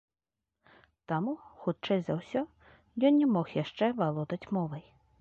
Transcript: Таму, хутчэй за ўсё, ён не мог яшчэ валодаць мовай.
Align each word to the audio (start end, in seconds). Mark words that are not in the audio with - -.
Таму, 1.11 1.33
хутчэй 1.65 2.01
за 2.09 2.13
ўсё, 2.21 2.41
ён 3.11 3.19
не 3.21 3.31
мог 3.37 3.57
яшчэ 3.63 3.95
валодаць 4.03 4.45
мовай. 4.59 4.85